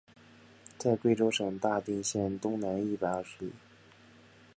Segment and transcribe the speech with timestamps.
[0.79, 3.51] 在贵州省大定县东南一百二十里。